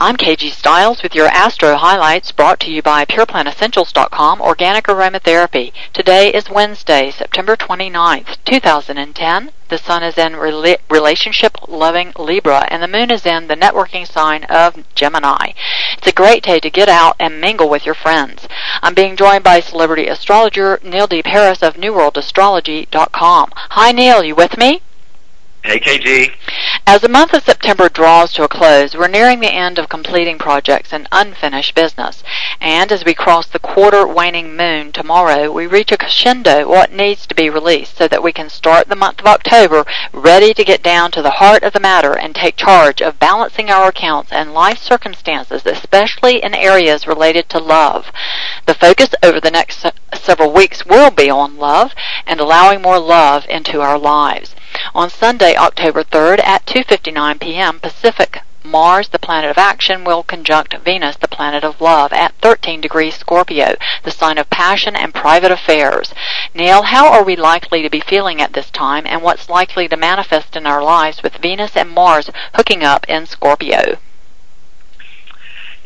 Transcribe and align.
I'm 0.00 0.16
KG 0.16 0.52
Stiles 0.52 1.02
with 1.02 1.16
your 1.16 1.26
Astro 1.26 1.74
Highlights 1.74 2.30
brought 2.30 2.60
to 2.60 2.70
you 2.70 2.82
by 2.82 3.04
PurePlantEssentials.com 3.04 4.40
Organic 4.40 4.84
Aromatherapy. 4.84 5.72
Today 5.92 6.32
is 6.32 6.48
Wednesday, 6.48 7.10
September 7.10 7.56
29th, 7.56 8.36
2010. 8.44 9.50
The 9.68 9.76
Sun 9.76 10.04
is 10.04 10.16
in 10.16 10.34
rela- 10.34 10.78
relationship-loving 10.88 12.12
Libra, 12.16 12.68
and 12.70 12.80
the 12.80 12.86
Moon 12.86 13.10
is 13.10 13.26
in 13.26 13.48
the 13.48 13.56
networking 13.56 14.06
sign 14.06 14.44
of 14.44 14.84
Gemini. 14.94 15.54
It's 15.96 16.06
a 16.06 16.12
great 16.12 16.44
day 16.44 16.60
to 16.60 16.70
get 16.70 16.88
out 16.88 17.16
and 17.18 17.40
mingle 17.40 17.68
with 17.68 17.84
your 17.84 17.96
friends. 17.96 18.46
I'm 18.80 18.94
being 18.94 19.16
joined 19.16 19.42
by 19.42 19.58
celebrity 19.58 20.06
astrologer 20.06 20.78
Neil 20.84 21.08
D. 21.08 21.24
Paris 21.24 21.60
of 21.60 21.74
NewWorldAstrology.com. 21.74 23.50
Hi, 23.52 23.90
Neil. 23.90 24.22
You 24.22 24.36
with 24.36 24.56
me? 24.56 24.80
Hey, 25.68 25.80
KG. 25.80 26.32
As 26.86 27.02
the 27.02 27.10
month 27.10 27.34
of 27.34 27.44
September 27.44 27.90
draws 27.90 28.32
to 28.32 28.42
a 28.42 28.48
close, 28.48 28.96
we're 28.96 29.06
nearing 29.06 29.40
the 29.40 29.52
end 29.52 29.78
of 29.78 29.90
completing 29.90 30.38
projects 30.38 30.94
and 30.94 31.06
unfinished 31.12 31.74
business. 31.74 32.24
And 32.58 32.90
as 32.90 33.04
we 33.04 33.12
cross 33.12 33.46
the 33.46 33.58
quarter 33.58 34.06
waning 34.06 34.56
moon 34.56 34.92
tomorrow, 34.92 35.52
we 35.52 35.66
reach 35.66 35.92
a 35.92 35.98
crescendo 35.98 36.66
what 36.66 36.90
needs 36.90 37.26
to 37.26 37.34
be 37.34 37.50
released 37.50 37.98
so 37.98 38.08
that 38.08 38.22
we 38.22 38.32
can 38.32 38.48
start 38.48 38.88
the 38.88 38.96
month 38.96 39.20
of 39.20 39.26
October 39.26 39.84
ready 40.10 40.54
to 40.54 40.64
get 40.64 40.82
down 40.82 41.10
to 41.10 41.20
the 41.20 41.32
heart 41.32 41.62
of 41.62 41.74
the 41.74 41.80
matter 41.80 42.16
and 42.16 42.34
take 42.34 42.56
charge 42.56 43.02
of 43.02 43.20
balancing 43.20 43.68
our 43.68 43.88
accounts 43.88 44.32
and 44.32 44.54
life 44.54 44.78
circumstances, 44.78 45.66
especially 45.66 46.42
in 46.42 46.54
areas 46.54 47.06
related 47.06 47.50
to 47.50 47.58
love. 47.58 48.10
The 48.64 48.72
focus 48.72 49.10
over 49.22 49.38
the 49.38 49.50
next 49.50 49.84
several 50.14 50.50
weeks 50.50 50.86
will 50.86 51.10
be 51.10 51.28
on 51.28 51.58
love 51.58 51.92
and 52.26 52.40
allowing 52.40 52.80
more 52.80 52.98
love 52.98 53.44
into 53.50 53.82
our 53.82 53.98
lives. 53.98 54.54
On 54.94 55.10
Sunday, 55.10 55.56
October 55.56 56.04
3rd 56.04 56.40
at 56.44 56.64
2:59 56.66 57.40
p.m. 57.40 57.80
Pacific, 57.80 58.42
Mars, 58.62 59.08
the 59.08 59.18
planet 59.18 59.50
of 59.50 59.58
action, 59.58 60.04
will 60.04 60.22
conjunct 60.22 60.74
Venus, 60.84 61.16
the 61.16 61.26
planet 61.26 61.64
of 61.64 61.80
love, 61.80 62.12
at 62.12 62.34
13 62.42 62.80
degrees 62.80 63.16
Scorpio, 63.16 63.74
the 64.04 64.10
sign 64.10 64.38
of 64.38 64.50
passion 64.50 64.94
and 64.94 65.14
private 65.14 65.50
affairs. 65.50 66.14
Neil, 66.54 66.82
how 66.82 67.12
are 67.12 67.24
we 67.24 67.34
likely 67.34 67.82
to 67.82 67.90
be 67.90 68.00
feeling 68.00 68.40
at 68.40 68.52
this 68.52 68.70
time, 68.70 69.06
and 69.06 69.22
what's 69.22 69.48
likely 69.48 69.88
to 69.88 69.96
manifest 69.96 70.54
in 70.54 70.66
our 70.66 70.82
lives 70.82 71.22
with 71.22 71.38
Venus 71.38 71.76
and 71.76 71.90
Mars 71.90 72.30
hooking 72.54 72.84
up 72.84 73.08
in 73.08 73.26
Scorpio? 73.26 73.98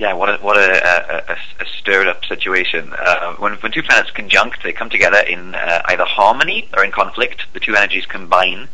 Yeah, 0.02 0.14
what 0.14 0.30
a 0.30 0.42
what 0.42 0.56
a, 0.56 1.30
a, 1.30 1.36
a 1.60 1.66
stirred 1.78 2.08
up 2.08 2.24
situation. 2.24 2.92
Uh, 2.92 3.34
when 3.34 3.52
when 3.58 3.70
two 3.70 3.84
planets 3.84 4.10
conjunct, 4.10 4.64
they 4.64 4.72
come 4.72 4.90
together 4.90 5.20
in 5.20 5.54
uh, 5.54 5.82
either 5.84 6.04
harmony 6.04 6.68
or 6.76 6.84
in 6.84 6.90
conflict. 6.90 7.44
The 7.52 7.60
two 7.60 7.76
energies 7.76 8.04
combine. 8.04 8.66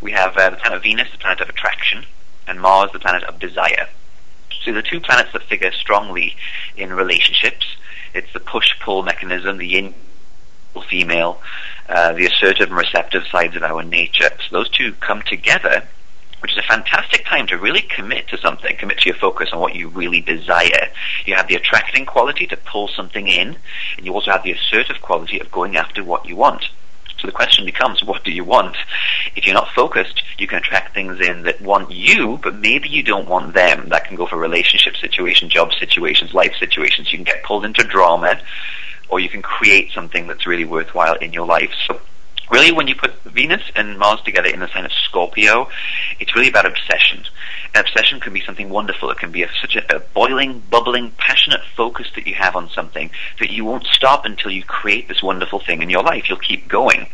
We 0.00 0.12
have 0.12 0.36
uh, 0.36 0.50
the 0.50 0.56
planet 0.56 0.80
Venus, 0.84 1.10
the 1.10 1.18
planet 1.18 1.40
of 1.40 1.48
attraction, 1.48 2.06
and 2.46 2.60
Mars, 2.60 2.92
the 2.92 3.00
planet 3.00 3.24
of 3.24 3.40
desire. 3.40 3.88
So 4.62 4.72
the 4.72 4.82
two 4.82 5.00
planets 5.00 5.32
that 5.32 5.42
figure 5.42 5.72
strongly 5.72 6.36
in 6.76 6.92
relationships. 6.92 7.66
It's 8.14 8.32
the 8.32 8.38
push-pull 8.38 9.02
mechanism, 9.02 9.58
the 9.58 9.66
yin 9.66 9.94
female, 10.88 11.42
uh, 11.88 12.12
the 12.12 12.26
assertive 12.26 12.68
and 12.68 12.78
receptive 12.78 13.26
sides 13.26 13.56
of 13.56 13.64
our 13.64 13.82
nature. 13.82 14.30
So 14.48 14.58
those 14.58 14.68
two 14.68 14.92
come 15.00 15.22
together 15.22 15.88
which 16.40 16.52
is 16.52 16.58
a 16.58 16.62
fantastic 16.62 17.24
time 17.26 17.46
to 17.48 17.58
really 17.58 17.82
commit 17.82 18.28
to 18.28 18.38
something, 18.38 18.76
commit 18.76 18.98
to 18.98 19.08
your 19.08 19.18
focus 19.18 19.50
on 19.52 19.60
what 19.60 19.74
you 19.74 19.88
really 19.88 20.20
desire. 20.20 20.88
You 21.24 21.34
have 21.34 21.48
the 21.48 21.56
attracting 21.56 22.06
quality 22.06 22.46
to 22.46 22.56
pull 22.56 22.88
something 22.88 23.26
in, 23.26 23.56
and 23.96 24.06
you 24.06 24.12
also 24.14 24.30
have 24.30 24.42
the 24.42 24.52
assertive 24.52 25.00
quality 25.00 25.40
of 25.40 25.50
going 25.50 25.76
after 25.76 26.04
what 26.04 26.26
you 26.26 26.36
want. 26.36 26.68
So 27.18 27.26
the 27.26 27.32
question 27.32 27.64
becomes, 27.64 28.04
what 28.04 28.22
do 28.22 28.30
you 28.30 28.44
want? 28.44 28.76
If 29.34 29.44
you're 29.44 29.54
not 29.54 29.70
focused, 29.74 30.22
you 30.38 30.46
can 30.46 30.58
attract 30.58 30.94
things 30.94 31.20
in 31.20 31.42
that 31.42 31.60
want 31.60 31.90
you, 31.90 32.38
but 32.40 32.54
maybe 32.54 32.88
you 32.88 33.02
don't 33.02 33.28
want 33.28 33.54
them. 33.54 33.88
That 33.88 34.04
can 34.04 34.16
go 34.16 34.26
for 34.26 34.36
relationship 34.36 34.96
situations, 34.96 35.52
job 35.52 35.72
situations, 35.72 36.32
life 36.32 36.54
situations. 36.60 37.10
You 37.12 37.18
can 37.18 37.24
get 37.24 37.42
pulled 37.42 37.64
into 37.64 37.82
drama, 37.82 38.40
or 39.08 39.18
you 39.18 39.28
can 39.28 39.42
create 39.42 39.90
something 39.92 40.28
that's 40.28 40.46
really 40.46 40.64
worthwhile 40.64 41.14
in 41.14 41.32
your 41.32 41.46
life. 41.46 41.72
So 41.88 42.00
really 42.50 42.72
when 42.72 42.88
you 42.88 42.94
put 42.94 43.22
Venus 43.24 43.62
and 43.74 43.98
Mars 43.98 44.20
together 44.22 44.48
in 44.48 44.60
the 44.60 44.68
sign 44.68 44.84
of 44.84 44.92
Scorpio, 44.92 45.68
it's 46.20 46.34
really 46.34 46.48
about 46.48 46.66
obsession. 46.66 47.24
And 47.74 47.86
obsession 47.86 48.20
can 48.20 48.32
be 48.32 48.40
something 48.40 48.70
wonderful. 48.70 49.10
It 49.10 49.18
can 49.18 49.32
be 49.32 49.42
a, 49.42 49.48
such 49.60 49.76
a, 49.76 49.96
a, 49.96 50.00
boiling, 50.00 50.62
bubbling, 50.70 51.12
passionate 51.18 51.60
focus 51.76 52.08
that 52.14 52.26
you 52.26 52.34
have 52.34 52.56
on 52.56 52.68
something 52.70 53.10
that 53.40 53.50
you 53.50 53.64
won't 53.64 53.86
stop 53.86 54.24
until 54.24 54.50
you 54.50 54.64
create 54.64 55.08
this 55.08 55.22
wonderful 55.22 55.60
thing 55.60 55.82
in 55.82 55.90
your 55.90 56.02
life. 56.02 56.28
You'll 56.28 56.38
keep 56.38 56.68
going 56.68 57.08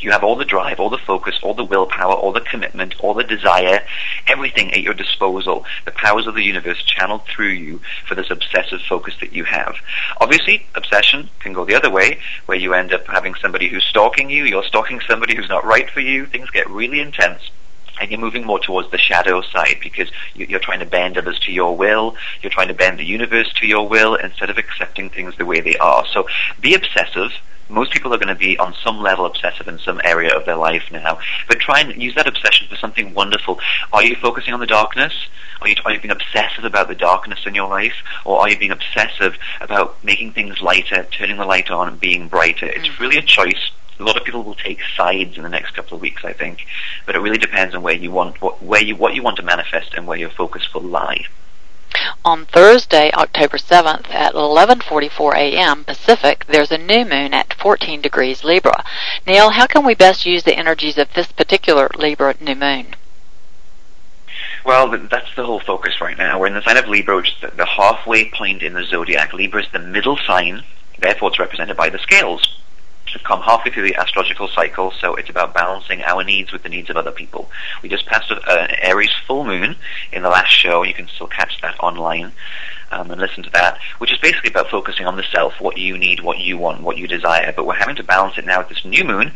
you 0.00 0.10
have 0.10 0.24
all 0.24 0.36
the 0.36 0.44
drive, 0.44 0.80
all 0.80 0.90
the 0.90 0.98
focus, 0.98 1.38
all 1.42 1.54
the 1.54 1.64
willpower, 1.64 2.12
all 2.12 2.32
the 2.32 2.40
commitment, 2.40 2.98
all 3.00 3.14
the 3.14 3.24
desire, 3.24 3.80
everything 4.26 4.72
at 4.72 4.82
your 4.82 4.94
disposal, 4.94 5.64
the 5.84 5.90
powers 5.92 6.26
of 6.26 6.34
the 6.34 6.42
universe 6.42 6.82
channeled 6.82 7.24
through 7.26 7.48
you 7.48 7.80
for 8.06 8.14
this 8.14 8.30
obsessive 8.30 8.80
focus 8.82 9.14
that 9.20 9.32
you 9.32 9.44
have. 9.44 9.76
Obviously, 10.20 10.66
obsession 10.74 11.28
can 11.40 11.52
go 11.52 11.64
the 11.64 11.74
other 11.74 11.90
way, 11.90 12.18
where 12.46 12.58
you 12.58 12.74
end 12.74 12.92
up 12.92 13.06
having 13.06 13.34
somebody 13.34 13.68
who's 13.68 13.84
stalking 13.84 14.30
you, 14.30 14.44
you're 14.44 14.64
stalking 14.64 15.00
somebody 15.08 15.36
who's 15.36 15.48
not 15.48 15.64
right 15.64 15.90
for 15.90 16.00
you, 16.00 16.26
things 16.26 16.50
get 16.50 16.68
really 16.68 17.00
intense 17.00 17.50
and 18.00 18.10
you're 18.10 18.20
moving 18.20 18.44
more 18.44 18.58
towards 18.58 18.90
the 18.90 18.98
shadow 18.98 19.40
side 19.40 19.76
because 19.82 20.10
you're 20.34 20.60
trying 20.60 20.80
to 20.80 20.86
bend 20.86 21.16
others 21.16 21.38
to 21.40 21.52
your 21.52 21.76
will, 21.76 22.14
you're 22.42 22.50
trying 22.50 22.68
to 22.68 22.74
bend 22.74 22.98
the 22.98 23.04
universe 23.04 23.50
to 23.54 23.66
your 23.66 23.88
will 23.88 24.14
instead 24.16 24.50
of 24.50 24.58
accepting 24.58 25.08
things 25.08 25.36
the 25.36 25.46
way 25.46 25.60
they 25.60 25.76
are. 25.78 26.04
So 26.12 26.28
be 26.60 26.74
obsessive, 26.74 27.32
most 27.68 27.92
people 27.92 28.12
are 28.14 28.18
going 28.18 28.28
to 28.28 28.34
be 28.34 28.58
on 28.58 28.74
some 28.82 29.00
level 29.00 29.26
obsessive 29.26 29.68
in 29.68 29.78
some 29.78 30.00
area 30.04 30.34
of 30.36 30.44
their 30.46 30.56
life 30.56 30.84
now. 30.92 31.18
But 31.48 31.60
try 31.60 31.80
and 31.80 32.00
use 32.00 32.14
that 32.14 32.26
obsession 32.26 32.68
for 32.68 32.76
something 32.76 33.14
wonderful. 33.14 33.58
Are 33.92 34.04
you 34.04 34.16
focusing 34.16 34.54
on 34.54 34.60
the 34.60 34.66
darkness? 34.66 35.12
Are 35.60 35.68
you, 35.68 35.76
are 35.84 35.92
you 35.92 36.00
being 36.00 36.12
obsessive 36.12 36.64
about 36.64 36.88
the 36.88 36.94
darkness 36.94 37.40
in 37.46 37.54
your 37.54 37.68
life? 37.68 37.94
Or 38.24 38.40
are 38.40 38.50
you 38.50 38.58
being 38.58 38.70
obsessive 38.72 39.36
about 39.60 40.02
making 40.04 40.32
things 40.32 40.60
lighter, 40.60 41.04
turning 41.04 41.38
the 41.38 41.46
light 41.46 41.70
on 41.70 41.88
and 41.88 42.00
being 42.00 42.28
brighter? 42.28 42.66
It's 42.66 42.88
mm. 42.88 42.98
really 42.98 43.16
a 43.16 43.22
choice. 43.22 43.70
A 43.98 44.02
lot 44.02 44.18
of 44.18 44.24
people 44.24 44.42
will 44.42 44.54
take 44.54 44.80
sides 44.94 45.38
in 45.38 45.42
the 45.42 45.48
next 45.48 45.70
couple 45.70 45.96
of 45.96 46.02
weeks, 46.02 46.24
I 46.24 46.34
think. 46.34 46.66
But 47.06 47.16
it 47.16 47.20
really 47.20 47.38
depends 47.38 47.74
on 47.74 47.82
where 47.82 47.94
you 47.94 48.10
want, 48.10 48.42
what, 48.42 48.62
where 48.62 48.82
you, 48.82 48.94
what 48.94 49.14
you 49.14 49.22
want 49.22 49.38
to 49.38 49.42
manifest 49.42 49.94
and 49.94 50.06
where 50.06 50.18
your 50.18 50.30
focus 50.30 50.72
will 50.74 50.82
lie. 50.82 51.24
On 52.24 52.44
Thursday, 52.46 53.10
October 53.12 53.56
7th 53.56 54.10
at 54.10 54.34
11:44 54.34 55.34
a.m. 55.36 55.84
Pacific, 55.84 56.44
there's 56.48 56.72
a 56.72 56.78
new 56.78 57.04
moon 57.04 57.32
at 57.32 57.54
14 57.54 58.00
degrees 58.00 58.42
Libra. 58.42 58.84
Neil, 59.26 59.50
how 59.50 59.66
can 59.66 59.84
we 59.84 59.94
best 59.94 60.26
use 60.26 60.42
the 60.42 60.56
energies 60.56 60.98
of 60.98 61.14
this 61.14 61.30
particular 61.32 61.88
Libra 61.94 62.34
new 62.40 62.54
moon? 62.54 62.96
Well, 64.64 64.88
that's 64.88 65.34
the 65.36 65.46
whole 65.46 65.60
focus 65.60 66.00
right 66.00 66.18
now. 66.18 66.40
We're 66.40 66.48
in 66.48 66.54
the 66.54 66.62
sign 66.62 66.76
of 66.76 66.88
Libra, 66.88 67.16
which 67.16 67.36
is 67.40 67.50
the 67.56 67.66
halfway 67.66 68.30
point 68.30 68.62
in 68.62 68.72
the 68.72 68.84
zodiac. 68.84 69.32
Libra 69.32 69.62
is 69.62 69.68
the 69.72 69.78
middle 69.78 70.16
sign, 70.16 70.64
therefore 70.98 71.28
it's 71.30 71.38
represented 71.38 71.76
by 71.76 71.90
the 71.90 71.98
scales 72.00 72.56
come 73.24 73.40
halfway 73.40 73.72
through 73.72 73.84
the 73.84 73.96
astrological 73.96 74.48
cycle, 74.48 74.92
so 75.00 75.14
it's 75.14 75.30
about 75.30 75.54
balancing 75.54 76.02
our 76.02 76.24
needs 76.24 76.52
with 76.52 76.62
the 76.62 76.68
needs 76.68 76.90
of 76.90 76.96
other 76.96 77.12
people. 77.12 77.50
We 77.82 77.88
just 77.88 78.06
passed 78.06 78.30
an 78.30 78.68
Aries 78.82 79.14
full 79.26 79.44
moon 79.44 79.76
in 80.12 80.22
the 80.22 80.28
last 80.28 80.50
show. 80.50 80.82
You 80.82 80.94
can 80.94 81.08
still 81.08 81.26
catch 81.26 81.60
that 81.62 81.78
online 81.80 82.32
um, 82.90 83.10
and 83.10 83.20
listen 83.20 83.42
to 83.44 83.50
that, 83.50 83.78
which 83.98 84.12
is 84.12 84.18
basically 84.18 84.50
about 84.50 84.70
focusing 84.70 85.06
on 85.06 85.16
the 85.16 85.24
self, 85.32 85.60
what 85.60 85.76
you 85.76 85.98
need, 85.98 86.20
what 86.20 86.38
you 86.38 86.58
want, 86.58 86.82
what 86.82 86.96
you 86.96 87.06
desire. 87.06 87.52
But 87.54 87.66
we're 87.66 87.74
having 87.74 87.96
to 87.96 88.04
balance 88.04 88.38
it 88.38 88.46
now 88.46 88.58
with 88.58 88.68
this 88.68 88.84
new 88.84 89.04
moon, 89.04 89.32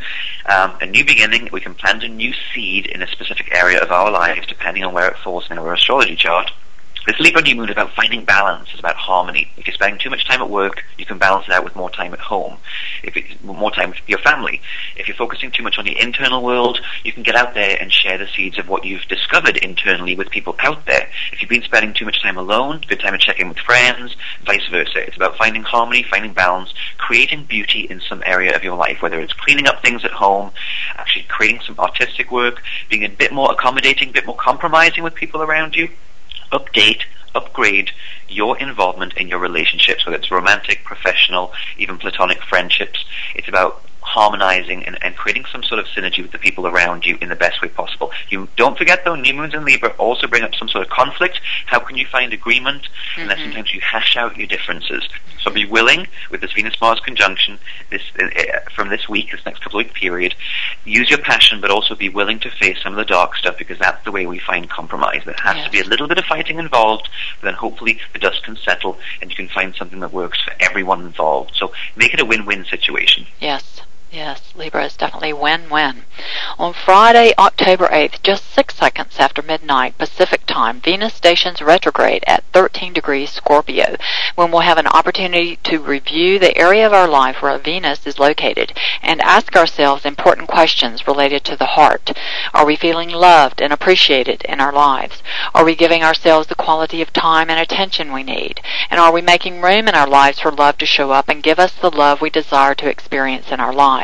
um, 0.47 0.77
a 0.81 0.87
new 0.87 1.05
beginning. 1.05 1.49
We 1.53 1.61
can 1.61 1.75
plant 1.75 2.05
a 2.05 2.09
new 2.09 2.33
seed 2.55 2.87
in 2.87 3.03
a 3.03 3.09
specific 3.09 3.55
area 3.55 3.81
of 3.81 3.91
our 3.91 4.11
lives, 4.11 4.47
depending 4.47 4.85
on 4.85 4.95
where 4.95 5.09
it 5.09 5.17
falls 5.19 5.51
in 5.51 5.59
our 5.59 5.75
astrology 5.75 6.17
chart. 6.17 6.51
This 7.07 7.19
Libra 7.19 7.41
new 7.41 7.57
moon 7.57 7.71
is 7.71 7.73
about 7.73 7.95
finding 7.95 8.27
balance. 8.27 8.69
It's 8.71 8.79
about 8.79 8.97
harmony. 8.97 9.51
If 9.57 9.67
you're 9.67 9.75
spending 9.75 9.99
too 9.99 10.11
much 10.11 10.27
time 10.27 10.43
at 10.43 10.51
work, 10.51 10.85
you 10.99 11.07
can 11.07 11.17
balance 11.17 11.47
it 11.49 11.53
out 11.55 11.65
with 11.65 11.75
more 11.75 11.89
time 11.89 12.13
at 12.13 12.21
home. 12.21 12.59
If 13.03 13.17
it's 13.17 13.43
more 13.43 13.71
time 13.71 13.91
with 13.91 14.01
your 14.07 14.19
family. 14.19 14.61
If 14.97 15.09
you're 15.09 15.17
focusing 15.17 15.51
too 15.51 15.63
much 15.63 15.79
on 15.79 15.87
the 15.87 15.99
internal 15.99 16.43
world, 16.43 16.79
you 17.03 17.13
can 17.13 17.23
get 17.23 17.37
out 17.37 17.55
there 17.55 17.79
and 17.81 17.91
share 17.91 18.19
the 18.19 18.27
seeds 18.27 18.59
of 18.59 18.69
what 18.69 18.85
you've 18.85 19.09
discovered 19.09 19.57
internally 19.57 20.15
with 20.15 20.29
people 20.29 20.55
out 20.59 20.85
there. 20.85 21.09
If 21.33 21.41
you've 21.41 21.49
been 21.49 21.63
spending 21.63 21.95
too 21.95 22.05
much 22.05 22.23
time 22.23 22.37
alone, 22.37 22.83
good 22.87 23.01
time 23.01 23.13
to 23.13 23.19
check 23.19 23.41
in 23.41 23.49
with 23.49 23.59
friends, 23.59 24.15
vice 24.45 24.69
versa. 24.71 25.07
It's 25.07 25.17
about 25.17 25.39
finding 25.39 25.63
harmony, 25.63 26.03
finding 26.03 26.35
balance, 26.35 26.75
creating 26.99 27.45
beauty 27.45 27.87
in 27.89 28.03
some 28.03 28.23
area 28.27 28.55
of 28.55 28.63
your 28.63 28.77
life, 28.77 29.01
whether 29.01 29.19
it's 29.19 29.33
cleaning 29.33 29.67
up 29.67 29.83
things 29.83 30.05
at 30.05 30.13
home, 30.13 30.51
actually 30.97 31.25
creating 31.29 31.63
some 31.65 31.79
artistic 31.79 32.31
work, 32.31 32.61
being 32.91 33.05
a 33.05 33.09
bit 33.09 33.33
more 33.33 33.51
accommodating, 33.51 34.11
a 34.11 34.13
bit 34.13 34.27
more 34.27 34.37
compromising 34.37 35.03
with 35.03 35.15
people 35.15 35.41
around 35.41 35.75
you 35.75 35.89
update, 36.53 37.03
upgrade 37.35 37.91
your 38.29 38.59
involvement 38.59 39.15
in 39.15 39.29
your 39.29 39.39
relationships, 39.39 40.07
whether 40.07 40.19
it's 40.19 40.31
romantic, 40.31 40.85
professional, 40.85 41.53
even 41.77 41.99
platonic 41.99 42.43
friendships. 42.43 43.05
It's 43.35 43.49
about 43.49 43.85
harmonizing 44.03 44.85
and, 44.85 45.03
and, 45.03 45.17
creating 45.17 45.45
some 45.53 45.63
sort 45.63 45.79
of 45.79 45.87
synergy 45.87 46.23
with 46.23 46.33
the 46.33 46.39
people 46.39 46.67
around 46.67 47.05
you 47.05 47.19
in 47.21 47.29
the 47.29 47.37
best 47.37 47.61
way 47.61 47.69
possible. 47.69 48.11
You 48.31 48.49
don't 48.57 48.77
forget 48.79 49.05
though, 49.05 49.15
new 49.15 49.35
moons 49.35 49.55
in 49.55 49.65
Libra 49.65 49.91
also 49.99 50.27
bring 50.27 50.43
up 50.43 50.55
some 50.55 50.69
sort 50.69 50.85
of 50.85 50.91
conflict. 50.91 51.41
How 51.67 51.81
can 51.81 51.97
you 51.97 52.07
find 52.07 52.33
agreement? 52.33 52.83
Mm-hmm. 52.83 53.21
And 53.21 53.31
then 53.31 53.39
sometimes 53.39 53.75
you 53.75 53.81
hash 53.81 54.17
out 54.17 54.37
your 54.37 54.47
differences. 54.47 55.07
So 55.43 55.51
be 55.51 55.67
willing 55.67 56.07
with 56.31 56.41
this 56.41 56.53
Venus 56.53 56.81
Mars 56.81 57.01
conjunction 57.01 57.59
this 57.91 58.03
uh, 58.21 58.27
uh, 58.27 58.61
from 58.75 58.89
this 58.89 59.09
week, 59.09 59.31
this 59.33 59.45
next 59.45 59.61
couple 59.61 59.81
of 59.81 59.87
week 59.87 59.95
period. 59.95 60.35
Use 60.85 61.11
your 61.11 61.19
passion, 61.19 61.61
but 61.61 61.71
also 61.71 61.95
be 61.95 62.09
willing 62.09 62.41
to 62.41 62.51
face 62.51 62.83
some 62.83 62.93
of 62.93 62.97
the 62.97 63.05
dark 63.05 63.37
stuff 63.37 63.59
because 63.59 63.79
that's 63.79 64.03
the 64.05 64.13
way 64.13 64.27
we 64.27 64.39
find 64.39 64.69
compromise. 64.69 65.23
There 65.25 65.35
has 65.43 65.57
yes. 65.57 65.67
to 65.67 65.71
be 65.71 65.81
a 65.81 65.85
little 65.85 66.09
bit 66.09 66.19
of 66.19 66.25
fighting 66.25 66.59
involved, 66.59 67.09
but 67.41 67.47
then 67.47 67.55
hopefully 67.55 67.99
the 68.13 68.19
dust 68.19 68.43
can 68.43 68.57
settle 68.57 68.99
and 69.21 69.31
you 69.31 69.37
can 69.37 69.49
find 69.49 69.75
something 69.75 70.01
that 70.01 70.13
works 70.13 70.41
for 70.43 70.53
everyone 70.61 71.03
involved. 71.03 71.55
So 71.57 71.73
make 71.97 72.15
it 72.15 72.21
a 72.21 72.25
win-win 72.25 72.65
situation. 72.65 73.27
Yes. 73.41 73.83
Yes, 74.13 74.43
Libra 74.57 74.87
is 74.87 74.97
definitely 74.97 75.33
win-win. 75.33 76.03
On 76.59 76.73
Friday, 76.73 77.33
October 77.39 77.87
8th, 77.87 78.25
just 78.25 78.53
six 78.53 78.75
seconds 78.75 79.21
after 79.21 79.41
midnight 79.41 79.97
Pacific 79.99 80.45
time, 80.47 80.81
Venus 80.81 81.15
stations 81.15 81.63
retrograde 81.63 82.25
at 82.27 82.43
13 82.53 82.93
degrees 82.93 83.31
Scorpio, 83.31 83.97
when 84.35 84.51
we'll 84.51 84.63
have 84.63 84.79
an 84.79 84.89
opportunity 84.89 85.61
to 85.63 85.79
review 85.79 86.41
the 86.41 86.59
area 86.59 86.85
of 86.85 86.93
our 86.93 87.07
life 87.07 87.41
where 87.41 87.57
Venus 87.59 88.05
is 88.05 88.19
located 88.19 88.73
and 89.01 89.21
ask 89.21 89.55
ourselves 89.55 90.05
important 90.05 90.49
questions 90.49 91.07
related 91.07 91.45
to 91.45 91.57
the 91.57 91.77
heart. 91.79 92.11
Are 92.53 92.67
we 92.67 92.75
feeling 92.75 93.11
loved 93.11 93.63
and 93.63 93.73
appreciated 93.73 94.43
in 94.43 94.61
our 94.61 94.73
lives? 94.73 95.23
Are 95.55 95.65
we 95.65 95.77
giving 95.77 96.03
ourselves 96.03 96.49
the 96.49 96.57
quality 96.57 97.01
of 97.01 97.13
time 97.13 97.49
and 97.49 97.61
attention 97.61 98.13
we 98.13 98.25
need? 98.25 98.61
And 98.91 98.99
are 98.99 99.13
we 99.13 99.23
making 99.23 99.61
room 99.61 99.87
in 99.87 99.95
our 99.95 100.09
lives 100.09 100.41
for 100.41 100.51
love 100.51 100.79
to 100.79 100.87
show 100.87 101.13
up 101.13 101.29
and 101.29 101.45
give 101.45 101.61
us 101.61 101.73
the 101.75 101.91
love 101.91 102.21
we 102.21 102.29
desire 102.29 102.75
to 102.75 102.89
experience 102.89 103.53
in 103.53 103.61
our 103.61 103.73
lives? 103.73 104.00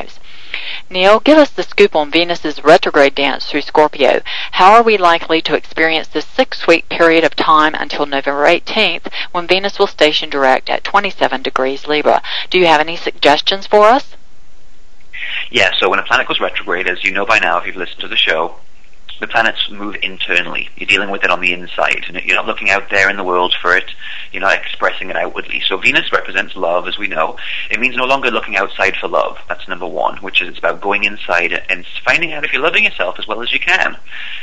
Neil, 0.88 1.20
give 1.20 1.38
us 1.38 1.50
the 1.50 1.62
scoop 1.62 1.96
on 1.96 2.10
Venus's 2.10 2.62
retrograde 2.62 3.14
dance 3.14 3.46
through 3.46 3.62
Scorpio. 3.62 4.22
How 4.52 4.72
are 4.72 4.82
we 4.82 4.96
likely 4.96 5.42
to 5.42 5.54
experience 5.54 6.08
this 6.08 6.26
six-week 6.26 6.88
period 6.88 7.24
of 7.24 7.34
time 7.34 7.74
until 7.74 8.06
November 8.06 8.44
18th, 8.46 9.12
when 9.32 9.46
Venus 9.46 9.78
will 9.78 9.86
station 9.86 10.30
direct 10.30 10.70
at 10.70 10.84
27 10.84 11.42
degrees 11.42 11.86
Libra? 11.86 12.22
Do 12.50 12.58
you 12.58 12.66
have 12.66 12.80
any 12.80 12.96
suggestions 12.96 13.66
for 13.66 13.86
us? 13.86 14.16
Yeah, 15.50 15.70
so 15.78 15.88
when 15.88 15.98
a 15.98 16.04
planet 16.04 16.28
goes 16.28 16.40
retrograde, 16.40 16.88
as 16.88 17.04
you 17.04 17.12
know 17.12 17.26
by 17.26 17.38
now 17.38 17.58
if 17.58 17.66
you've 17.66 17.76
listened 17.76 18.00
to 18.00 18.08
the 18.08 18.16
show, 18.16 18.56
the 19.20 19.26
planets 19.26 19.70
move 19.70 19.96
internally. 20.02 20.68
You're 20.76 20.88
dealing 20.88 21.10
with 21.10 21.24
it 21.24 21.30
on 21.30 21.40
the 21.40 21.52
inside. 21.52 22.04
and 22.08 22.16
You're 22.24 22.36
not 22.36 22.46
looking 22.46 22.70
out 22.70 22.90
there 22.90 23.08
in 23.08 23.16
the 23.16 23.24
world 23.24 23.54
for 23.60 23.76
it. 23.76 23.90
You're 24.32 24.42
not 24.42 24.58
expressing 24.58 25.10
it 25.10 25.16
outwardly. 25.16 25.62
So 25.66 25.76
Venus 25.78 26.12
represents 26.12 26.56
love, 26.56 26.86
as 26.86 26.98
we 26.98 27.08
know. 27.08 27.38
It 27.70 27.80
means 27.80 27.96
no 27.96 28.04
longer 28.04 28.30
looking 28.30 28.56
outside 28.56 28.96
for 28.96 29.08
love. 29.08 29.38
That's 29.48 29.66
number 29.68 29.86
one, 29.86 30.18
which 30.18 30.42
is 30.42 30.48
it's 30.48 30.58
about 30.58 30.80
going 30.80 31.04
inside 31.04 31.52
and 31.70 31.86
finding 32.04 32.32
out 32.32 32.44
if 32.44 32.52
you're 32.52 32.62
loving 32.62 32.84
yourself 32.84 33.18
as 33.18 33.26
well 33.26 33.42
as 33.42 33.52
you 33.52 33.60
can. 33.60 33.96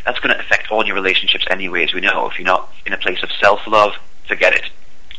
That's 0.06 0.20
going 0.20 0.36
to 0.36 0.42
affect 0.42 0.72
all 0.72 0.86
your 0.86 0.96
relationships 0.96 1.46
anyway, 1.50 1.84
as 1.84 1.94
we 1.94 2.02
know. 2.02 2.30
If 2.30 2.40
you're 2.40 2.46
not 2.46 2.72
in 2.86 2.94
a 2.94 2.98
place 2.98 3.22
of 3.24 3.30
self-love, 3.40 3.94
forget 4.28 4.54
it. 4.54 4.70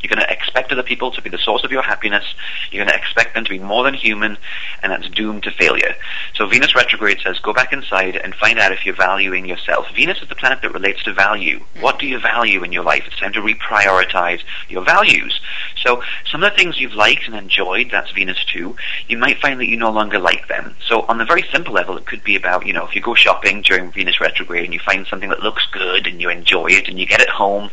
You're 0.04 0.14
going 0.14 0.26
to 0.26 0.30
expect 0.30 0.70
other 0.70 0.82
people 0.82 1.10
to 1.12 1.22
be 1.22 1.30
the 1.30 1.38
source 1.38 1.64
of 1.64 1.72
your 1.72 1.80
happiness. 1.80 2.24
You're 2.70 2.84
going 2.84 2.92
to 2.92 3.00
expect 3.00 3.32
them 3.32 3.44
to 3.44 3.50
be 3.50 3.58
more 3.58 3.84
than 3.84 3.94
human, 3.94 4.36
and 4.82 4.92
that's 4.92 5.08
doomed 5.08 5.44
to 5.44 5.50
failure. 5.50 5.94
So 6.34 6.46
Venus 6.46 6.74
retrograde 6.74 7.20
says, 7.24 7.38
go 7.38 7.54
back 7.54 7.72
inside 7.72 8.16
and 8.16 8.34
find 8.34 8.58
out 8.58 8.70
if 8.70 8.84
you're 8.84 8.94
valuing 8.94 9.46
yourself. 9.46 9.86
Venus 9.94 10.20
is 10.20 10.28
the 10.28 10.34
planet 10.34 10.60
that 10.60 10.74
relates 10.74 11.02
to 11.04 11.14
value. 11.14 11.64
What 11.80 11.98
do 11.98 12.06
you 12.06 12.18
value 12.18 12.62
in 12.64 12.72
your 12.72 12.84
life? 12.84 13.04
It's 13.06 13.18
time 13.18 13.32
to 13.32 13.40
reprioritize 13.40 14.42
your 14.68 14.84
values. 14.84 15.40
So 15.82 16.02
some 16.30 16.42
of 16.44 16.50
the 16.50 16.56
things 16.56 16.78
you've 16.78 16.92
liked 16.92 17.26
and 17.26 17.34
enjoyed, 17.34 17.90
that's 17.90 18.10
Venus 18.10 18.44
too, 18.44 18.76
you 19.08 19.16
might 19.16 19.38
find 19.38 19.58
that 19.58 19.68
you 19.68 19.78
no 19.78 19.90
longer 19.90 20.18
like 20.18 20.48
them. 20.48 20.76
So 20.86 21.06
on 21.08 21.16
the 21.16 21.24
very 21.24 21.46
simple 21.50 21.72
level, 21.72 21.96
it 21.96 22.04
could 22.04 22.22
be 22.22 22.36
about, 22.36 22.66
you 22.66 22.74
know, 22.74 22.86
if 22.86 22.94
you 22.94 23.00
go 23.00 23.14
shopping 23.14 23.62
during 23.62 23.90
Venus 23.90 24.20
retrograde 24.20 24.64
and 24.64 24.74
you 24.74 24.80
find 24.80 25.06
something 25.06 25.30
that 25.30 25.40
looks 25.40 25.66
good 25.72 26.06
and 26.06 26.20
you 26.20 26.28
enjoy 26.28 26.66
it 26.66 26.88
and 26.88 26.98
you 26.98 27.06
get 27.06 27.22
it 27.22 27.30
home 27.30 27.70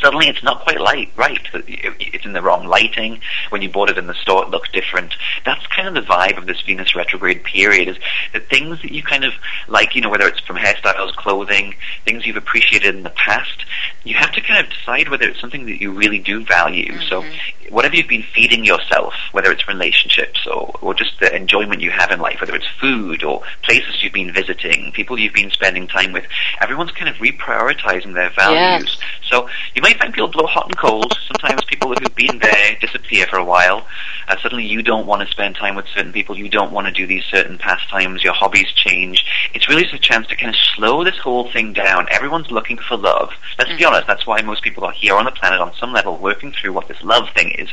suddenly 0.00 0.28
it's 0.28 0.42
not 0.42 0.62
quite 0.62 0.80
light, 0.80 1.10
right. 1.16 1.40
It's 1.54 2.24
in 2.24 2.32
the 2.32 2.42
wrong 2.42 2.66
lighting. 2.66 3.20
When 3.50 3.62
you 3.62 3.70
bought 3.70 3.90
it 3.90 3.98
in 3.98 4.06
the 4.06 4.14
store, 4.14 4.44
it 4.44 4.50
looked 4.50 4.72
different. 4.72 5.14
That's 5.44 5.66
kind 5.68 5.88
of 5.88 5.94
the 5.94 6.08
vibe 6.08 6.38
of 6.38 6.46
this 6.46 6.60
Venus 6.62 6.94
retrograde 6.94 7.44
period 7.44 7.88
is 7.88 7.96
the 8.32 8.40
things 8.40 8.82
that 8.82 8.92
you 8.92 9.02
kind 9.02 9.24
of 9.24 9.32
like, 9.68 9.94
you 9.94 10.02
know, 10.02 10.10
whether 10.10 10.26
it's 10.26 10.40
from 10.40 10.56
hairstyles, 10.56 11.14
clothing, 11.14 11.74
things 12.04 12.26
you've 12.26 12.36
appreciated 12.36 12.94
in 12.94 13.02
the 13.02 13.10
past, 13.10 13.64
you 14.04 14.14
have 14.14 14.32
to 14.32 14.40
kind 14.40 14.64
of 14.64 14.72
decide 14.72 15.08
whether 15.08 15.28
it's 15.28 15.40
something 15.40 15.66
that 15.66 15.80
you 15.80 15.92
really 15.92 16.18
do 16.18 16.44
value. 16.44 16.92
Mm-hmm. 16.92 17.08
So 17.08 17.24
whatever 17.70 17.96
you've 17.96 18.08
been 18.08 18.24
feeding 18.34 18.64
yourself, 18.64 19.14
whether 19.32 19.50
it's 19.50 19.68
relationships 19.68 20.46
or, 20.46 20.74
or 20.82 20.94
just 20.94 21.18
the 21.20 21.34
enjoyment 21.34 21.80
you 21.80 21.90
have 21.90 22.10
in 22.10 22.20
life, 22.20 22.40
whether 22.40 22.54
it's 22.54 22.66
food 22.80 23.22
or 23.22 23.42
places 23.62 24.02
you've 24.02 24.12
been 24.12 24.32
visiting, 24.32 24.92
people 24.92 25.18
you've 25.18 25.34
been 25.34 25.50
spending 25.50 25.86
time 25.86 26.12
with, 26.12 26.24
everyone's 26.60 26.92
kind 26.92 27.08
of 27.08 27.16
reprioritizing 27.16 28.14
their 28.14 28.30
values. 28.30 28.98
Yes. 28.98 28.98
So 29.28 29.48
you 29.74 29.82
might 29.82 29.98
find 29.98 30.12
people 30.12 30.28
blow 30.28 30.46
hot 30.46 30.66
and 30.66 30.76
cold. 30.76 31.18
Sometimes 31.26 31.64
people 31.64 31.88
who've 31.88 32.14
been 32.14 32.38
there 32.38 32.76
disappear 32.80 33.26
for 33.26 33.36
a 33.36 33.44
while. 33.44 33.86
Uh, 34.28 34.36
suddenly 34.42 34.64
you 34.64 34.82
don't 34.82 35.06
want 35.06 35.22
to 35.22 35.30
spend 35.30 35.56
time 35.56 35.74
with 35.74 35.86
certain 35.88 36.12
people. 36.12 36.36
You 36.36 36.48
don't 36.48 36.72
want 36.72 36.86
to 36.86 36.92
do 36.92 37.06
these 37.06 37.24
certain 37.24 37.58
pastimes. 37.58 38.22
Your 38.22 38.32
hobbies 38.32 38.72
change. 38.72 39.24
It's 39.54 39.68
really 39.68 39.82
just 39.82 39.94
a 39.94 39.98
chance 39.98 40.26
to 40.28 40.36
kind 40.36 40.50
of 40.50 40.56
slow 40.74 41.04
this 41.04 41.18
whole 41.18 41.50
thing 41.50 41.72
down. 41.72 42.06
Everyone's 42.10 42.50
looking 42.50 42.78
for 42.78 42.96
love. 42.96 43.30
Let's 43.58 43.70
mm-hmm. 43.70 43.78
be 43.78 43.84
honest. 43.84 44.06
That's 44.06 44.26
why 44.26 44.42
most 44.42 44.62
people 44.62 44.84
are 44.84 44.92
here 44.92 45.14
on 45.14 45.24
the 45.24 45.30
planet 45.30 45.60
on 45.60 45.72
some 45.78 45.92
level 45.92 46.16
working 46.16 46.52
through 46.52 46.72
what 46.72 46.88
this 46.88 47.02
love 47.02 47.28
thing 47.34 47.50
is. 47.58 47.68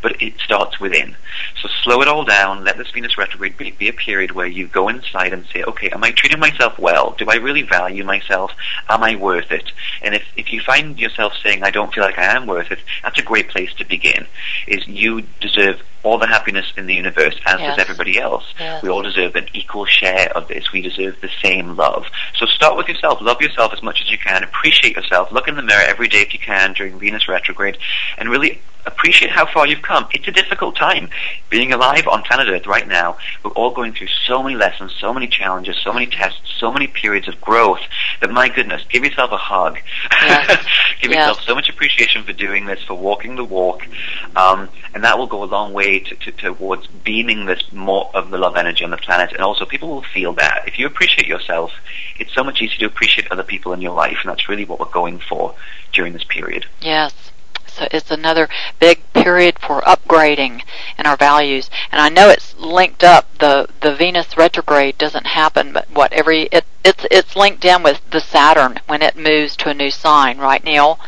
But 0.00 0.20
it 0.20 0.38
starts 0.40 0.80
within. 0.80 1.16
So 1.60 1.68
slow 1.82 2.02
it 2.02 2.08
all 2.08 2.24
down. 2.24 2.64
Let 2.64 2.76
this 2.76 2.90
Venus 2.90 3.16
retrograde 3.16 3.56
be, 3.56 3.70
be 3.72 3.88
a 3.88 3.92
period 3.92 4.32
where 4.32 4.46
you 4.46 4.66
go 4.66 4.88
inside 4.88 5.32
and 5.32 5.46
say, 5.46 5.62
okay, 5.62 5.90
am 5.90 6.04
I 6.04 6.10
treating 6.10 6.40
myself 6.40 6.78
well? 6.78 7.14
Do 7.18 7.26
I 7.28 7.36
really 7.36 7.62
value 7.62 8.04
myself? 8.04 8.52
Am 8.88 9.02
I 9.02 9.16
worth 9.16 9.50
it? 9.50 9.70
And 10.02 10.14
if, 10.14 10.24
if 10.36 10.52
you 10.52 10.60
find 10.60 10.98
yourself 10.98 11.34
saying, 11.42 11.62
I 11.62 11.70
don't 11.70 11.92
feel 11.92 12.04
like 12.04 12.18
I 12.18 12.36
am 12.36 12.46
worth 12.46 12.70
it, 12.70 12.80
that's 13.02 13.18
a 13.18 13.22
great 13.22 13.48
place 13.48 13.72
to 13.74 13.84
begin. 13.84 14.26
Is 14.66 14.86
you 14.86 15.22
deserve 15.40 15.80
all 16.02 16.18
the 16.18 16.26
happiness 16.26 16.72
in 16.76 16.86
the 16.86 16.94
universe, 16.94 17.38
as 17.46 17.60
yes. 17.60 17.76
does 17.76 17.78
everybody 17.78 18.18
else. 18.18 18.44
Yes. 18.58 18.82
We 18.82 18.88
all 18.88 19.02
deserve 19.02 19.36
an 19.36 19.46
equal 19.54 19.84
share 19.84 20.30
of 20.36 20.48
this. 20.48 20.72
We 20.72 20.80
deserve 20.80 21.20
the 21.20 21.30
same 21.42 21.76
love. 21.76 22.06
So 22.36 22.46
start 22.46 22.76
with 22.76 22.88
yourself. 22.88 23.20
Love 23.20 23.40
yourself 23.40 23.72
as 23.72 23.82
much 23.82 24.00
as 24.00 24.10
you 24.10 24.18
can. 24.18 24.42
Appreciate 24.42 24.96
yourself. 24.96 25.30
Look 25.32 25.48
in 25.48 25.56
the 25.56 25.62
mirror 25.62 25.84
every 25.86 26.08
day 26.08 26.22
if 26.22 26.32
you 26.32 26.40
can 26.40 26.72
during 26.72 26.98
Venus 26.98 27.28
retrograde, 27.28 27.78
and 28.18 28.28
really 28.28 28.60
appreciate 28.84 29.30
how 29.30 29.46
far 29.46 29.66
you've 29.66 29.82
come. 29.82 30.08
It's 30.12 30.26
a 30.26 30.32
difficult 30.32 30.76
time. 30.76 31.08
Being 31.50 31.72
alive 31.72 32.08
on 32.08 32.22
planet 32.22 32.48
Earth 32.48 32.66
right 32.66 32.86
now, 32.86 33.16
we're 33.44 33.52
all 33.52 33.70
going 33.70 33.92
through 33.92 34.08
so 34.26 34.42
many 34.42 34.56
lessons, 34.56 34.94
so 34.98 35.14
many 35.14 35.28
challenges, 35.28 35.78
so 35.82 35.92
many 35.92 36.06
tests, 36.06 36.40
so 36.62 36.72
many 36.72 36.86
periods 36.86 37.26
of 37.26 37.38
growth 37.40 37.80
that 38.20 38.30
my 38.30 38.48
goodness, 38.48 38.82
give 38.88 39.04
yourself 39.04 39.32
a 39.32 39.36
hug. 39.36 39.80
Yes. 40.12 40.64
give 41.02 41.10
yes. 41.10 41.26
yourself 41.26 41.40
so 41.42 41.54
much 41.56 41.68
appreciation 41.68 42.22
for 42.22 42.32
doing 42.32 42.66
this, 42.66 42.80
for 42.84 42.94
walking 42.94 43.34
the 43.34 43.44
walk, 43.44 43.82
um, 44.36 44.68
and 44.94 45.02
that 45.02 45.18
will 45.18 45.26
go 45.26 45.42
a 45.42 45.50
long 45.56 45.72
way 45.72 45.98
to, 45.98 46.14
to, 46.14 46.30
towards 46.30 46.86
beaming 46.86 47.46
this 47.46 47.72
more 47.72 48.10
of 48.14 48.30
the 48.30 48.38
love 48.38 48.56
energy 48.56 48.84
on 48.84 48.90
the 48.90 48.96
planet. 48.96 49.32
And 49.32 49.40
also, 49.40 49.66
people 49.66 49.88
will 49.88 50.04
feel 50.14 50.32
that 50.34 50.62
if 50.68 50.78
you 50.78 50.86
appreciate 50.86 51.26
yourself, 51.26 51.72
it's 52.20 52.32
so 52.32 52.44
much 52.44 52.62
easier 52.62 52.78
to 52.78 52.86
appreciate 52.86 53.30
other 53.32 53.42
people 53.42 53.72
in 53.72 53.80
your 53.80 53.94
life, 53.94 54.18
and 54.22 54.30
that's 54.30 54.48
really 54.48 54.64
what 54.64 54.78
we're 54.78 54.86
going 54.86 55.18
for 55.18 55.54
during 55.92 56.12
this 56.12 56.24
period. 56.24 56.64
Yes. 56.80 57.32
So 57.66 57.88
it's 57.90 58.10
another 58.10 58.48
big 58.78 59.00
period 59.12 59.58
for 59.58 59.80
upgrading 59.82 60.62
in 60.98 61.06
our 61.06 61.16
values. 61.16 61.70
And 61.90 62.00
I 62.00 62.08
know 62.08 62.28
it's 62.28 62.54
linked 62.56 63.02
up. 63.04 63.38
The 63.38 63.68
the 63.80 63.94
Venus 63.94 64.36
retrograde 64.36 64.98
doesn't 64.98 65.26
happen, 65.26 65.72
but 65.72 65.90
what 65.90 66.12
every 66.12 66.42
it 66.52 66.64
it's 66.84 67.06
it's 67.10 67.36
linked 67.36 67.64
in 67.64 67.82
with 67.82 68.00
the 68.10 68.20
Saturn 68.20 68.80
when 68.86 69.02
it 69.02 69.16
moves 69.16 69.56
to 69.56 69.68
a 69.68 69.74
new 69.74 69.90
sign, 69.90 70.38
right, 70.38 70.62
Neil? 70.62 70.98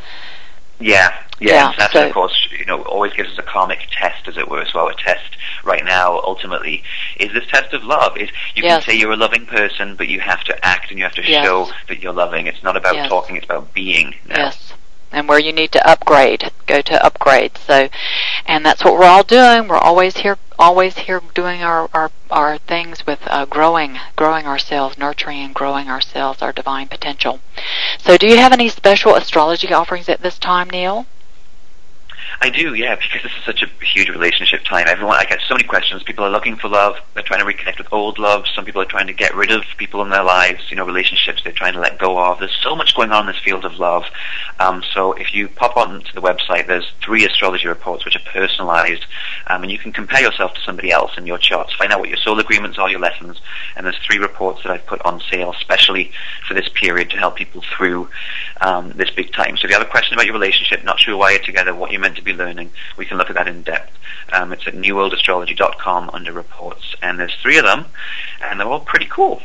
Yeah, 0.80 1.14
yeah, 1.38 1.52
yeah 1.52 1.72
Saturn, 1.76 1.92
so, 1.92 2.06
of 2.08 2.12
course, 2.14 2.48
you 2.58 2.64
know, 2.66 2.82
always 2.82 3.12
gives 3.12 3.30
us 3.30 3.38
a 3.38 3.42
karmic 3.42 3.78
test, 3.90 4.26
as 4.28 4.36
it 4.36 4.48
were. 4.48 4.64
So 4.66 4.80
our 4.80 4.94
test 4.94 5.36
right 5.64 5.84
now, 5.84 6.20
ultimately, 6.20 6.82
is 7.18 7.32
this 7.32 7.46
test 7.46 7.72
of 7.72 7.84
love. 7.84 8.16
Is 8.16 8.28
you 8.54 8.64
yes. 8.64 8.84
can 8.84 8.92
say 8.92 8.98
you're 8.98 9.12
a 9.12 9.16
loving 9.16 9.46
person, 9.46 9.96
but 9.96 10.08
you 10.08 10.20
have 10.20 10.42
to 10.44 10.66
act 10.66 10.90
and 10.90 10.98
you 10.98 11.04
have 11.04 11.14
to 11.14 11.26
yes. 11.26 11.44
show 11.44 11.68
that 11.88 12.00
you're 12.00 12.12
loving. 12.12 12.46
It's 12.46 12.62
not 12.62 12.76
about 12.76 12.96
yes. 12.96 13.08
talking; 13.08 13.36
it's 13.36 13.44
about 13.44 13.72
being. 13.72 14.14
Now. 14.26 14.46
Yes 14.46 14.74
and 15.14 15.28
where 15.28 15.38
you 15.38 15.52
need 15.52 15.72
to 15.72 15.88
upgrade, 15.88 16.50
go 16.66 16.80
to 16.82 17.04
upgrade. 17.04 17.56
So, 17.58 17.88
and 18.46 18.64
that's 18.66 18.84
what 18.84 18.94
we're 18.94 19.06
all 19.06 19.22
doing. 19.22 19.68
We're 19.68 19.76
always 19.78 20.18
here, 20.18 20.38
always 20.58 20.98
here 20.98 21.22
doing 21.34 21.62
our 21.62 21.88
our, 21.94 22.10
our 22.30 22.58
things 22.58 23.06
with 23.06 23.20
uh, 23.26 23.44
growing, 23.46 23.98
growing 24.16 24.46
ourselves, 24.46 24.98
nurturing 24.98 25.38
and 25.38 25.54
growing 25.54 25.88
ourselves, 25.88 26.42
our 26.42 26.52
divine 26.52 26.88
potential. 26.88 27.40
So, 27.98 28.16
do 28.16 28.26
you 28.26 28.36
have 28.36 28.52
any 28.52 28.68
special 28.68 29.14
astrology 29.14 29.72
offerings 29.72 30.08
at 30.08 30.22
this 30.22 30.38
time, 30.38 30.68
Neil? 30.70 31.06
I 32.40 32.50
do, 32.50 32.74
yeah, 32.74 32.96
because 32.96 33.22
this 33.22 33.32
is 33.32 33.44
such 33.44 33.62
a 33.62 33.84
huge 33.84 34.08
relationship 34.08 34.64
time. 34.64 34.86
Everyone, 34.88 35.16
I 35.16 35.24
get 35.24 35.40
so 35.46 35.54
many 35.54 35.64
questions. 35.64 36.02
People 36.02 36.24
are 36.24 36.30
looking 36.30 36.56
for 36.56 36.68
love. 36.68 36.96
They're 37.14 37.22
trying 37.22 37.40
to 37.40 37.46
reconnect 37.46 37.78
with 37.78 37.92
old 37.92 38.18
love. 38.18 38.44
Some 38.54 38.64
people 38.64 38.82
are 38.82 38.86
trying 38.86 39.06
to 39.06 39.12
get 39.12 39.34
rid 39.34 39.50
of 39.50 39.62
people 39.76 40.02
in 40.02 40.10
their 40.10 40.24
lives. 40.24 40.70
You 40.70 40.76
know, 40.76 40.84
relationships 40.84 41.42
they're 41.42 41.52
trying 41.52 41.74
to 41.74 41.80
let 41.80 41.98
go 41.98 42.18
of. 42.18 42.38
There's 42.38 42.56
so 42.62 42.74
much 42.74 42.94
going 42.94 43.12
on 43.12 43.28
in 43.28 43.34
this 43.34 43.42
field 43.42 43.64
of 43.64 43.78
love. 43.78 44.04
Um, 44.60 44.82
so 44.92 45.12
if 45.12 45.34
you 45.34 45.48
pop 45.48 45.76
onto 45.76 46.12
the 46.12 46.20
website, 46.20 46.66
there's 46.66 46.90
three 47.02 47.26
astrology 47.26 47.68
reports 47.68 48.04
which 48.04 48.16
are 48.16 48.30
personalized, 48.32 49.06
um, 49.46 49.62
and 49.62 49.70
you 49.70 49.78
can 49.78 49.92
compare 49.92 50.22
yourself 50.22 50.54
to 50.54 50.60
somebody 50.60 50.90
else 50.90 51.12
in 51.16 51.26
your 51.26 51.38
charts. 51.38 51.74
Find 51.74 51.92
out 51.92 52.00
what 52.00 52.08
your 52.08 52.18
soul 52.18 52.38
agreements 52.38 52.78
are, 52.78 52.90
your 52.90 53.00
lessons, 53.00 53.40
and 53.76 53.86
there's 53.86 53.98
three 53.98 54.18
reports 54.18 54.62
that 54.62 54.72
I've 54.72 54.86
put 54.86 55.02
on 55.02 55.20
sale, 55.30 55.52
especially 55.52 56.12
for 56.46 56.54
this 56.54 56.68
period 56.68 57.10
to 57.10 57.16
help 57.16 57.36
people 57.36 57.62
through 57.76 58.08
um, 58.60 58.92
this 58.96 59.10
big 59.10 59.32
time. 59.32 59.56
So 59.56 59.64
if 59.64 59.70
you 59.70 59.78
have 59.78 59.86
a 59.86 59.90
question 59.90 60.14
about 60.14 60.26
your 60.26 60.34
relationship, 60.34 60.84
not 60.84 61.00
sure 61.00 61.16
why 61.16 61.32
you're 61.32 61.40
together, 61.40 61.74
what 61.74 61.90
you're 61.90 62.00
to 62.14 62.22
be 62.22 62.32
learning, 62.32 62.70
we 62.96 63.06
can 63.06 63.18
look 63.18 63.30
at 63.30 63.36
that 63.36 63.48
in 63.48 63.62
depth. 63.62 63.92
Um, 64.32 64.52
it's 64.52 64.66
at 64.66 64.74
newworldastrology.com 64.74 66.10
under 66.12 66.32
reports, 66.32 66.94
and 67.02 67.18
there's 67.18 67.34
three 67.36 67.58
of 67.58 67.64
them, 67.64 67.86
and 68.42 68.58
they're 68.58 68.66
all 68.66 68.80
pretty 68.80 69.06
cool. 69.06 69.42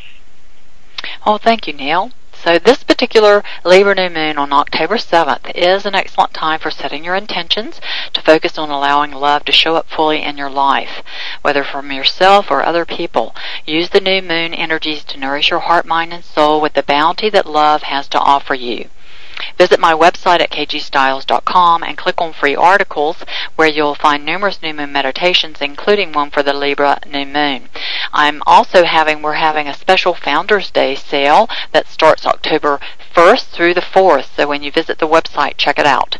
Oh, 1.25 1.37
thank 1.37 1.67
you, 1.67 1.73
Neil. 1.73 2.11
So 2.41 2.57
this 2.57 2.83
particular 2.83 3.43
Libra 3.65 3.95
new 3.95 4.09
moon 4.09 4.37
on 4.37 4.53
October 4.53 4.95
7th 4.95 5.51
is 5.55 5.85
an 5.85 5.93
excellent 5.93 6.33
time 6.33 6.59
for 6.59 6.71
setting 6.71 7.03
your 7.03 7.15
intentions 7.15 7.81
to 8.13 8.21
focus 8.21 8.57
on 8.57 8.69
allowing 8.69 9.11
love 9.11 9.43
to 9.45 9.51
show 9.51 9.75
up 9.75 9.89
fully 9.89 10.23
in 10.23 10.37
your 10.37 10.49
life, 10.49 11.03
whether 11.41 11.65
from 11.65 11.91
yourself 11.91 12.49
or 12.49 12.63
other 12.63 12.85
people. 12.85 13.35
Use 13.65 13.89
the 13.89 13.99
new 13.99 14.21
moon 14.21 14.53
energies 14.53 15.03
to 15.05 15.19
nourish 15.19 15.49
your 15.49 15.59
heart, 15.59 15.85
mind, 15.85 16.13
and 16.13 16.23
soul 16.23 16.61
with 16.61 16.73
the 16.73 16.83
bounty 16.83 17.29
that 17.29 17.45
love 17.45 17.83
has 17.83 18.07
to 18.07 18.19
offer 18.19 18.53
you. 18.53 18.89
Visit 19.57 19.79
my 19.79 19.93
website 19.93 20.41
at 20.41 20.51
kgstiles.com 20.51 21.83
and 21.83 21.97
click 21.97 22.19
on 22.21 22.33
free 22.33 22.55
articles 22.55 23.23
where 23.55 23.67
you'll 23.67 23.95
find 23.95 24.25
numerous 24.25 24.61
new 24.61 24.73
moon 24.73 24.91
meditations, 24.91 25.61
including 25.61 26.11
one 26.11 26.29
for 26.29 26.43
the 26.43 26.53
Libra 26.53 26.99
new 27.05 27.25
moon. 27.25 27.69
I'm 28.13 28.41
also 28.45 28.85
having, 28.85 29.21
we're 29.21 29.33
having 29.33 29.67
a 29.67 29.73
special 29.73 30.13
Founders 30.13 30.71
Day 30.71 30.95
sale 30.95 31.49
that 31.71 31.87
starts 31.87 32.25
October 32.25 32.79
1st 33.13 33.49
through 33.49 33.73
the 33.73 33.81
4th. 33.81 34.35
So 34.35 34.47
when 34.47 34.63
you 34.63 34.71
visit 34.71 34.99
the 34.99 35.07
website, 35.07 35.57
check 35.57 35.77
it 35.77 35.85
out. 35.85 36.17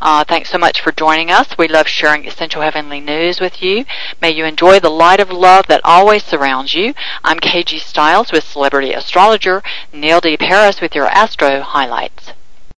Uh, 0.00 0.24
thanks 0.24 0.50
so 0.50 0.58
much 0.58 0.80
for 0.80 0.92
joining 0.92 1.30
us. 1.30 1.56
We 1.58 1.68
love 1.68 1.88
sharing 1.88 2.26
essential 2.26 2.60
heavenly 2.60 3.00
news 3.00 3.40
with 3.40 3.62
you. 3.62 3.86
May 4.20 4.30
you 4.30 4.44
enjoy 4.44 4.78
the 4.78 4.90
light 4.90 5.20
of 5.20 5.30
love 5.30 5.66
that 5.68 5.80
always 5.82 6.22
surrounds 6.22 6.74
you. 6.74 6.94
I'm 7.22 7.40
KG 7.40 7.80
Stiles 7.80 8.30
with 8.30 8.44
celebrity 8.44 8.92
astrologer 8.92 9.62
Neil 9.92 10.20
D. 10.20 10.36
Paris 10.36 10.80
with 10.80 10.94
your 10.94 11.06
Astro 11.06 11.62
Highlights. 11.62 12.33